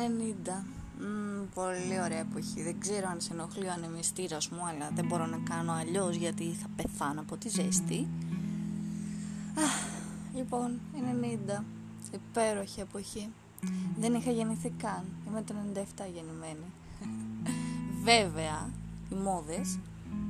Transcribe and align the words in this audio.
90. 0.00 0.64
Μμμ, 1.00 1.44
πολύ 1.54 2.00
ωραία 2.04 2.18
εποχή. 2.18 2.62
Δεν 2.62 2.80
ξέρω 2.80 3.08
αν 3.08 3.20
σε 3.20 3.32
ενοχλεί 3.32 3.66
ο 3.66 3.72
ανεμιστήρας 3.72 4.48
μου, 4.48 4.66
αλλά 4.66 4.90
δεν 4.94 5.06
μπορώ 5.06 5.26
να 5.26 5.38
κάνω 5.38 5.72
αλλιώς 5.72 6.16
γιατί 6.16 6.44
θα 6.44 6.66
πεθάνω 6.76 7.20
από 7.20 7.36
τη 7.36 7.48
ζέστη. 7.48 8.08
Αχ, 9.58 9.86
λοιπόν, 10.34 10.80
90. 10.94 11.64
Υπέροχη 12.12 12.80
εποχή. 12.80 13.28
Δεν 13.98 14.14
είχα 14.14 14.30
γεννηθεί 14.30 14.72
καν. 14.76 15.04
Είμαι 15.28 15.42
το 15.42 15.54
97 15.74 15.82
γεννημένη. 16.14 16.72
Βέβαια, 18.02 18.70
οι 19.10 19.14
μόδες 19.14 19.78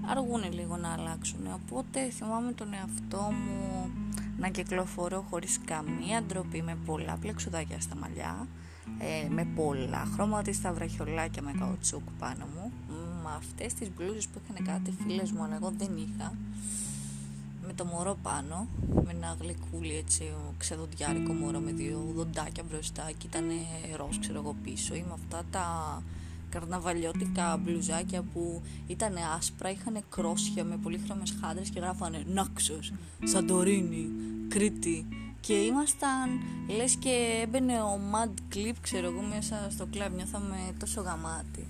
αργούν 0.06 0.52
λίγο 0.52 0.77
να 0.77 0.92
αλλάξουν. 0.92 1.46
Οπότε 1.55 2.10
θυμάμαι 2.10 2.52
τον 2.52 2.73
εαυτό 2.73 3.32
μου 3.32 3.91
να 4.38 4.48
κυκλοφορώ 4.48 5.27
χωρίς 5.30 5.60
καμία 5.64 6.23
ντροπή 6.23 6.62
με 6.62 6.77
πολλά 6.87 7.16
πλεξουδάκια 7.20 7.80
στα 7.80 7.96
μαλλιά 7.96 8.46
ε, 8.98 9.28
με 9.28 9.47
πολλά 9.55 10.09
χρώματα 10.15 10.73
βραχιολάκια 10.73 11.42
με 11.42 11.52
καουτσούκ 11.59 12.02
πάνω 12.19 12.46
μου. 12.55 12.73
Με 13.23 13.30
αυτές 13.37 13.74
τις 13.74 13.91
μπλούζες 13.96 14.27
που 14.27 14.41
είχαν 14.45 14.66
κάτι 14.66 14.92
φίλες 15.02 15.33
μου 15.33 15.42
αλλά 15.42 15.55
εγώ 15.55 15.73
δεν 15.79 15.96
είχα 15.96 16.33
με 17.66 17.73
το 17.74 17.84
μωρό 17.84 18.19
πάνω 18.23 18.69
με 19.05 19.10
ένα 19.10 19.37
γλυκούλι 19.41 19.96
έτσι 19.96 20.24
ξεδοντιάρικο 20.59 21.32
μωρό 21.32 21.59
με 21.59 21.73
δύο 21.73 22.12
δοντάκια 22.15 22.62
μπροστά 22.70 23.10
και 23.19 23.27
ήταν 23.27 23.45
ροζ 23.96 24.19
ξέρω 24.19 24.38
εγώ 24.38 24.56
πίσω. 24.62 24.95
Ή 24.95 25.05
με 25.09 25.12
αυτά 25.12 25.43
τα 25.51 25.66
καρναβαλιώτικα 26.48 27.57
μπλουζάκια 27.57 28.23
που 28.23 28.62
ήταν 28.87 29.15
άσπρα, 29.37 29.70
είχαν 29.70 29.98
κρόσια 30.09 30.65
με 30.65 30.77
πολύχρωμες 30.77 31.37
χάντρες 31.41 31.70
και 31.70 31.80
γράφανε 31.80 32.24
Νάξος, 32.27 32.93
Σαντορίνη, 33.24 34.09
Κρήτη 34.48 35.07
και 35.41 35.52
ήμασταν, 35.52 36.40
λες 36.76 36.96
και 36.96 37.40
έμπαινε 37.43 37.80
ο 37.82 38.01
Mad 38.12 38.54
Clip, 38.54 38.74
ξέρω 38.80 39.07
εγώ, 39.07 39.21
μέσα 39.21 39.68
στο 39.71 39.87
κλαμπ, 39.87 40.15
νιώθαμε 40.15 40.57
τόσο 40.79 41.01
γαμάτι. 41.01 41.66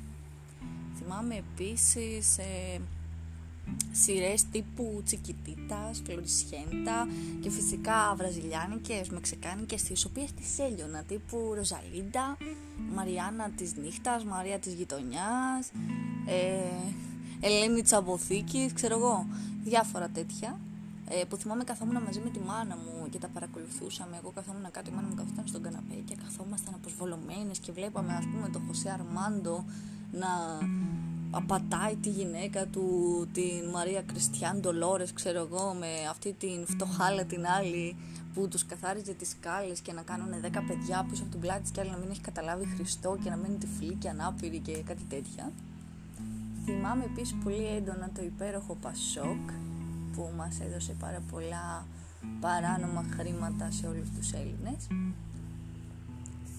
Θυμάμαι 0.99 1.35
επίσης 1.35 2.39
ε, 2.39 2.81
σειρές 3.91 4.45
τύπου 4.53 5.03
Τσικιτίτας, 5.05 6.03
Φλωρισιέντα 6.07 7.09
και 7.41 7.51
φυσικά 7.51 8.15
βραζιλιάνικες, 8.17 9.09
μεξικάνικες, 9.09 9.83
τις 9.83 10.05
οποίες 10.05 10.33
τις 10.33 10.59
έλειωνα, 10.59 11.03
τύπου 11.03 11.53
Ροζαλίντα, 11.55 12.37
Μαριάννα 12.95 13.51
της 13.57 13.75
νύχτας, 13.77 14.25
Μαρία 14.25 14.59
της 14.59 14.73
γειτονιάς, 14.73 15.71
ε, 16.27 16.97
Ελένη 17.41 17.83
Τσαμποθήκης, 17.83 18.73
ξέρω 18.73 18.99
εγώ, 18.99 19.27
διάφορα 19.65 20.09
τέτοια 20.09 20.59
ε, 21.09 21.25
που 21.25 21.37
θυμάμαι 21.37 21.65
καθόμουν 21.65 22.03
μαζί 22.03 22.21
με 22.25 22.31
τη 22.31 22.39
μάνα 22.39 22.77
μου 22.77 23.09
και 23.11 23.19
τα 23.19 23.29
παρακολουθούσαμε. 23.29 24.17
Εγώ 24.17 24.31
καθόμουν 24.31 24.71
κάτω, 24.71 24.91
η 24.91 24.95
μάνα 24.95 25.09
μου 25.09 25.15
καθόταν 25.15 25.47
στον 25.47 25.63
καναπέ 25.63 25.95
και 26.05 26.17
καθόμασταν 26.25 26.75
αποσβολωμένε 26.75 27.53
και 27.61 27.73
βλέπαμε, 27.73 28.13
ας 28.13 28.25
πούμε, 28.25 28.49
τον 28.49 28.63
Χωσέ 28.67 28.91
Αρμάντο 28.91 29.65
να 30.13 30.29
απατάει 31.31 31.97
τη 31.97 32.09
γυναίκα 32.09 32.67
του, 32.67 32.85
την 33.33 33.71
Μαρία 33.73 34.03
Κριστιαν 34.03 34.61
Ντολόρες, 34.61 35.13
ξέρω 35.13 35.39
εγώ, 35.39 35.75
με 35.75 35.89
αυτή 36.11 36.33
την 36.33 36.67
φτωχάλα 36.67 37.25
την 37.25 37.47
άλλη 37.47 37.97
που 38.35 38.49
τους 38.49 38.67
καθάριζε 38.67 39.13
τις 39.13 39.29
σκάλες 39.29 39.81
και 39.81 39.93
να 39.93 40.03
κάνουν 40.03 40.29
10 40.43 40.63
παιδιά 40.67 41.07
πίσω 41.11 41.23
από 41.23 41.31
την 41.31 41.41
πλάτη 41.41 41.63
της 41.63 41.71
και 41.71 41.81
άλλη 41.81 41.91
να 41.91 41.97
μην 41.97 42.11
έχει 42.11 42.21
καταλάβει 42.21 42.65
Χριστό 42.65 43.19
και 43.23 43.31
να 43.31 43.37
μένει 43.37 43.57
τυφλή 43.57 43.95
και 43.95 44.09
ανάπηρη 44.09 44.59
και 44.59 44.83
κάτι 44.83 45.03
τέτοια. 45.09 45.53
Θυμάμαι 46.65 47.05
επίσης 47.05 47.37
πολύ 47.45 47.67
έντονα 47.77 48.11
το 48.15 48.23
υπέροχο 48.23 48.77
Πασόκ 48.81 49.51
που 50.13 50.31
μας 50.37 50.61
έδωσε 50.61 50.93
πάρα 50.93 51.21
πολλά 51.31 51.87
παράνομα 52.41 53.05
χρήματα 53.17 53.71
σε 53.71 53.87
όλους 53.87 54.11
τους 54.11 54.33
Έλληνες. 54.33 54.87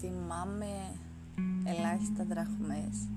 Θυμάμαι 0.00 0.66
ελάχιστα 1.64 2.24
δραχμές. 2.24 3.08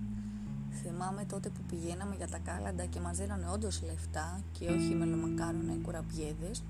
Θυμάμαι 0.81 1.25
τότε 1.25 1.49
που 1.49 1.61
πηγαίναμε 1.69 2.15
για 2.15 2.27
τα 2.27 2.37
κάλαντα 2.37 2.85
και 2.85 2.99
μας 2.99 3.17
δίνανε 3.17 3.45
όντως 3.53 3.81
λεφτά 3.85 4.39
και 4.51 4.65
όχι 4.69 4.95
μελομακάρονα 4.95 5.73
ή 5.73 5.77
κουραπιέδες. 5.77 6.63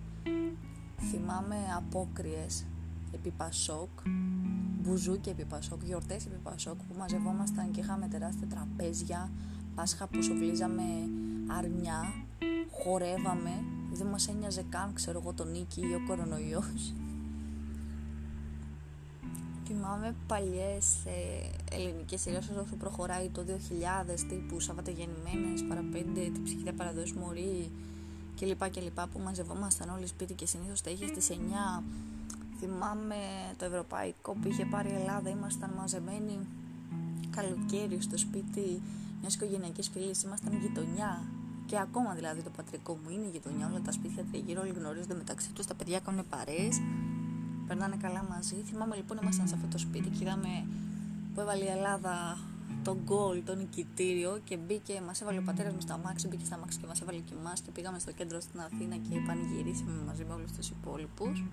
Θυμάμαι 1.09 1.55
απόκριες 1.77 2.65
επί 3.11 3.29
Πασόκ, 3.29 3.89
μπουζούκι 4.81 5.29
επί 5.29 5.45
Πασόκ, 5.45 5.83
γιορτές 5.83 6.25
επί 6.25 6.37
Πασόκ 6.43 6.75
που 6.75 6.95
μαζευόμασταν 6.97 7.71
και 7.71 7.79
είχαμε 7.79 8.07
τεράστια 8.07 8.47
τραπέζια, 8.47 9.31
Πάσχα 9.75 10.07
που 10.07 10.21
σοβλίζαμε 10.21 10.83
αρνιά 11.47 12.13
χορεύαμε, 12.81 13.63
δεν 13.91 14.07
μας 14.07 14.27
ένοιαζε 14.27 14.65
καν, 14.69 14.93
ξέρω 14.93 15.19
εγώ, 15.19 15.33
τον 15.33 15.51
Νίκη 15.51 15.81
ή 15.81 15.93
ο 15.93 16.01
κορονοϊός. 16.07 16.93
Θυμάμαι 19.65 20.15
παλιές 20.27 21.05
ε, 21.05 21.75
ελληνικές 21.75 22.21
σειρές 22.21 22.49
όσο 22.49 22.75
προχωράει 22.75 23.29
το 23.29 23.45
2000 23.47 24.19
τύπου 24.29 24.59
Σαββατογεννημένες, 24.59 25.63
παραπέντε, 25.69 26.29
τη 26.33 26.39
ψυχή 26.43 26.71
παραδόση 26.71 27.13
μωρή 27.13 27.71
κλπ. 28.39 28.69
κλπ. 28.69 28.99
που 29.13 29.19
μαζευόμασταν 29.19 29.89
όλοι 29.89 30.07
σπίτι 30.07 30.33
και 30.33 30.45
συνήθως 30.45 30.81
τα 30.81 30.89
είχε 30.89 31.07
στις 31.07 31.29
9. 31.29 31.83
Θυμάμαι 32.59 33.15
το 33.57 33.65
ευρωπαϊκό 33.65 34.33
που 34.33 34.47
είχε 34.47 34.65
πάρει 34.65 34.89
η 34.89 34.93
Ελλάδα, 34.93 35.29
ήμασταν 35.29 35.73
μαζεμένοι 35.77 36.39
καλοκαίρι 37.29 38.01
στο 38.01 38.17
σπίτι 38.17 38.81
μιας 39.21 39.35
οικογενειακής 39.35 39.89
φίλης, 39.89 40.23
ήμασταν 40.23 40.59
γειτονιά 40.61 41.21
και 41.65 41.79
ακόμα 41.79 42.13
δηλαδή 42.13 42.41
το 42.41 42.49
πατρικό 42.49 42.99
μου 43.03 43.09
είναι 43.09 43.25
η 43.25 43.29
γειτονιά, 43.29 43.67
όλα 43.69 43.81
τα 43.81 43.91
σπίτια 43.91 44.23
τριγύρω, 44.31 44.61
όλοι 44.61 44.73
γνωρίζονται 44.77 45.15
μεταξύ 45.15 45.51
τους, 45.51 45.65
τα 45.65 45.73
παιδιά 45.75 45.99
κάνουν 45.99 46.27
παρέ, 46.29 46.67
περνάνε 47.67 47.95
καλά 47.95 48.25
μαζί. 48.29 48.55
Θυμάμαι 48.55 48.95
λοιπόν 48.95 49.17
ήμασταν 49.21 49.47
σε 49.47 49.55
αυτό 49.55 49.67
το 49.67 49.77
σπίτι 49.77 50.09
και 50.09 50.23
είδαμε 50.23 50.65
που 51.33 51.41
έβαλε 51.41 51.63
η 51.63 51.67
Ελλάδα 51.67 52.37
τον 52.83 52.97
γκολ, 53.03 53.43
το 53.43 53.55
νικητήριο 53.55 54.39
και 54.43 54.57
μπήκε, 54.57 55.01
μας 55.05 55.21
έβαλε 55.21 55.39
ο 55.39 55.41
πατέρας 55.41 55.73
μου 55.73 55.81
στα 55.81 55.97
μάξι, 55.97 56.27
μπήκε 56.27 56.45
στα 56.45 56.57
μάξι 56.57 56.79
και 56.79 56.87
μας 56.87 57.01
έβαλε 57.01 57.19
και 57.19 57.33
εμάς 57.39 57.61
και 57.61 57.71
πήγαμε 57.71 57.99
στο 57.99 58.11
κέντρο 58.11 58.39
στην 58.39 58.59
Αθήνα 58.59 58.95
και 58.95 59.15
πανηγυρίσαμε 59.27 60.01
μαζί 60.07 60.25
με 60.25 60.33
όλους 60.33 60.51
τους 60.51 60.69
υπόλοιπους. 60.69 61.43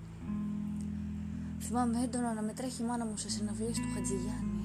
Θυμάμαι 1.59 2.03
έντονα 2.03 2.33
να 2.33 2.41
με 2.41 2.53
τρέχει 2.53 2.81
η 2.81 2.85
μάνα 2.85 3.05
μου 3.05 3.17
σε 3.17 3.29
συναυλίες 3.29 3.77
του 3.77 3.89
Χατζηγιάννη 3.93 4.61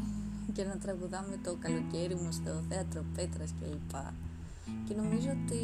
και 0.52 0.64
να 0.64 0.76
τραγουδάμε 0.76 1.36
το 1.44 1.56
καλοκαίρι 1.60 2.14
μου 2.14 2.32
στο 2.32 2.62
θέατρο 2.68 3.04
Πέτρας 3.14 3.50
κλπ. 3.60 3.94
Και 4.86 4.94
νομίζω 4.94 5.28
ότι 5.38 5.60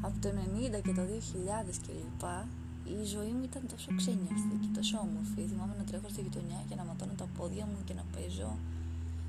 από 0.00 0.16
το 0.20 0.28
90 0.28 0.82
και 0.84 0.92
το 0.92 1.02
2000 1.02 1.74
και 1.86 1.92
λοιπά 1.92 2.48
η 2.84 3.04
ζωή 3.04 3.32
μου 3.36 3.44
ήταν 3.44 3.62
τόσο 3.72 3.90
ξένιαστη 3.96 4.56
και 4.60 4.70
τόσο 4.74 4.98
όμορφη. 4.98 5.40
Θυμάμαι 5.50 5.74
να 5.78 5.84
τρέχω 5.84 6.08
στη 6.08 6.20
γειτονιά 6.20 6.60
και 6.68 6.74
να 6.74 6.84
ματώνω 6.84 7.12
τα 7.16 7.26
πόδια 7.36 7.64
μου 7.66 7.78
και 7.84 7.94
να 7.94 8.04
παίζω. 8.12 8.56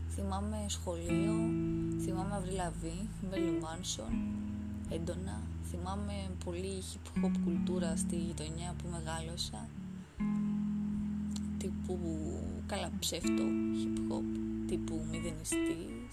Θυμάμαι 0.09 0.65
σχολείο, 0.67 1.35
θυμάμαι 2.03 2.35
Αυριλαβή, 2.35 2.97
Μπέλι 3.29 3.59
Μάνσον, 3.61 4.13
έντονα. 4.89 5.41
Θυμάμαι 5.69 6.13
πολύ 6.45 6.83
hip 6.89 7.25
hop 7.25 7.31
κουλτούρα 7.43 7.95
στη 7.95 8.15
γειτονιά 8.15 8.73
που 8.77 8.85
μεγάλωσα. 8.91 9.69
Τύπου 11.57 11.99
καλά 12.65 12.91
ψεύτο 12.99 13.43
hip 13.79 13.97
hop, 14.11 14.27
τύπου 14.67 15.01
μηδενιστής, 15.11 16.11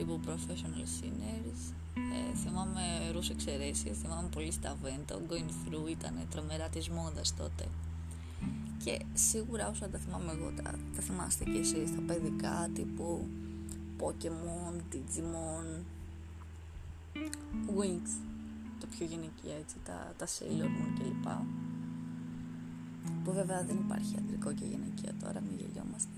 τύπου 0.00 0.20
professional 0.26 0.86
sinners, 1.00 1.72
ε, 1.94 2.36
θυμάμαι 2.36 2.80
ρούς 3.12 3.30
εξαιρέσεις, 3.30 3.98
θυμάμαι 3.98 4.28
πολύ 4.28 4.50
στα 4.52 4.76
το 5.06 5.20
Going 5.28 5.50
Through 5.60 5.90
ήταν 5.90 6.14
τρομερά 6.30 6.68
της 6.68 6.88
μόδας 6.88 7.36
τότε. 7.36 7.64
Και 8.84 9.00
σίγουρα 9.14 9.68
όσο 9.68 9.88
τα 9.88 9.98
θυμάμαι 9.98 10.32
εγώ, 10.32 10.52
τα, 10.56 10.70
τα 10.96 11.02
θυμάστε 11.02 11.44
και 11.44 11.58
εσείς, 11.58 11.94
τα 11.94 12.00
παιδικά 12.06 12.68
τύπου 12.74 13.26
Pokemon, 13.98 14.94
Digimon, 14.94 15.68
Wings, 17.78 18.12
το 18.80 18.86
πιο 18.90 19.06
γενική 19.06 19.48
έτσι, 19.60 19.76
τα, 19.84 20.14
τα 20.18 20.26
Sailor 20.26 20.64
Moon 20.64 20.98
κλπ. 20.98 21.28
Που 23.24 23.32
βέβαια 23.32 23.64
δεν 23.64 23.76
υπάρχει 23.76 24.14
αντρικό 24.18 24.52
και 24.52 24.64
γυναικείο 24.64 25.12
τώρα, 25.22 25.40
μην 25.40 25.58
γελιόμαστε 25.58 26.10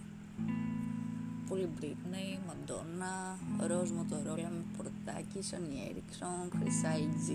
πολύ 1.52 1.68
Britney, 1.80 2.50
Madonna, 2.50 3.36
Rose 3.70 3.92
Motorola 3.98 4.48
με 4.50 4.64
πορτάκι, 4.76 5.38
Sony 5.50 5.90
Ericsson, 5.90 6.50
Χρυσάι 6.58 7.08
G, 7.26 7.30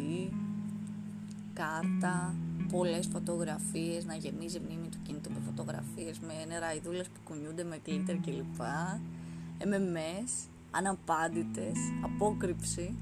κάρτα, 1.53 2.35
πολλές 2.71 3.07
φωτογραφίες, 3.11 4.05
να 4.05 4.15
γεμίζει 4.15 4.59
μνήμη 4.59 4.87
του 4.87 4.97
κινητού 5.03 5.31
με 5.31 5.39
φωτογραφίες, 5.45 6.19
με 6.19 6.45
νεραϊδούλες 6.47 7.07
που 7.07 7.19
κουνιούνται 7.23 7.63
με 7.63 7.77
κλίτερ 7.77 8.15
κλπ. 8.17 8.61
MMS, 9.57 10.47
αναπάντητες, 10.71 11.77
απόκρυψη, 12.03 12.95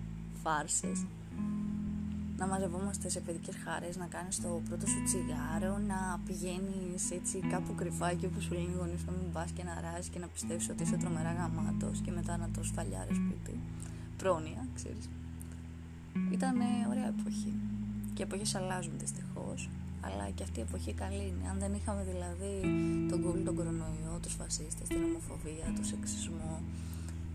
φάρσες 0.43 1.05
να 2.37 2.47
μαζευόμαστε 2.47 3.09
σε 3.09 3.19
παιδικές 3.19 3.55
χαρές, 3.65 3.97
να 3.97 4.05
κάνεις 4.05 4.41
το 4.41 4.61
πρώτο 4.67 4.85
σου 4.87 5.03
τσιγάρο, 5.03 5.77
να 5.77 6.19
πηγαίνεις 6.25 7.11
έτσι 7.11 7.39
κάπου 7.39 7.75
κρυφά 7.75 8.13
και 8.13 8.25
όπου 8.25 8.41
σου 8.41 8.53
λένε 8.53 8.71
οι 8.71 8.75
γονεί 8.77 8.97
να 9.05 9.11
μην 9.11 9.31
πας 9.31 9.51
και 9.51 9.63
να 9.63 9.81
ράζεις 9.81 10.09
και 10.09 10.19
να 10.19 10.27
πιστεύεις 10.27 10.69
ότι 10.69 10.83
είσαι 10.83 10.97
τρομερά 10.97 11.33
γαμάτος 11.33 11.99
και 12.01 12.11
μετά 12.11 12.37
να 12.37 12.49
το 12.55 12.63
σφαλιάρει 12.63 13.13
σπίτι. 13.13 13.59
Πρόνοια, 14.17 14.67
ξέρεις. 14.75 15.09
Ήταν 16.31 16.55
ωραία 16.89 17.07
εποχή. 17.07 17.53
Και 18.13 18.23
εποχές 18.23 18.55
αλλάζουν 18.55 18.93
δυστυχώς. 18.99 19.69
αλλά 20.07 20.29
και 20.35 20.43
αυτή 20.43 20.59
η 20.59 20.61
εποχή 20.61 20.93
καλή 20.93 21.25
είναι. 21.29 21.45
Αν 21.51 21.57
δεν 21.59 21.73
είχαμε 21.73 22.03
δηλαδή 22.11 22.53
τον 23.09 23.21
κόλλο, 23.23 23.41
τον 23.43 23.55
κορονοϊό, 23.55 24.15
τους 24.21 24.33
φασίστες, 24.33 24.87
την 24.87 25.03
ομοφοβία, 25.03 25.67
τον 25.75 25.85
σεξισμό, 25.85 26.61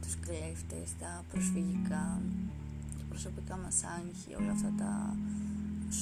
τους 0.03 0.15
κλέφτες, 0.25 0.89
τα 1.01 1.25
προσφυγικά 1.31 2.21
και 2.69 2.70
προσωπικά 3.11 3.57
μας 3.57 3.77
άγχη, 3.97 4.31
όλα 4.41 4.53
αυτά 4.57 4.71
τα 4.79 4.91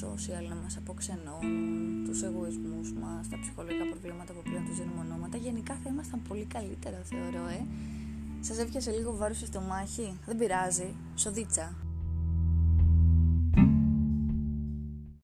social 0.01 0.45
να 0.49 0.55
μας 0.55 0.77
αποξενώνουν, 0.77 2.05
τους 2.05 2.21
εγωισμούς 2.23 2.93
μας, 3.01 3.29
τα 3.29 3.37
ψυχολογικά 3.41 3.85
προβλήματα 3.93 4.33
που 4.33 4.41
πλέον 4.43 4.65
τους 4.65 4.77
δίνουμε 4.77 5.01
ονόματα. 5.05 5.37
Γενικά 5.37 5.73
θα 5.83 5.89
ήμασταν 5.89 6.19
πολύ 6.27 6.45
καλύτερα 6.45 6.97
θεωρώ, 7.03 7.47
ε. 7.47 7.61
Σας 8.39 8.57
έφτιασε 8.57 8.91
λίγο 8.91 9.15
βάρος 9.15 9.37
στο 9.37 9.45
στομάχι, 9.45 10.17
δεν 10.25 10.37
πειράζει, 10.37 10.95
σοδίτσα. 11.15 11.88